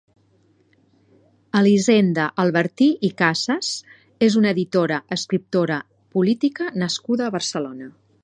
[1.59, 3.69] Elisenda Albertí i Casas
[4.29, 5.79] és una editora, escriptora,
[6.19, 7.91] política nascuda a Barcelona.